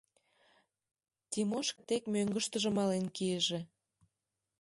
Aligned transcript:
Тимошка 1.31 1.81
тек 1.87 2.03
мӧҥгыштыжӧ 2.13 2.69
мален 2.77 3.05
кийыже». 3.15 3.59